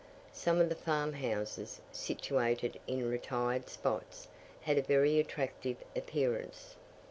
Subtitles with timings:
[0.33, 4.27] Some of the farm houses, situated in retired spots,
[4.61, 6.75] had a very attractive appearance.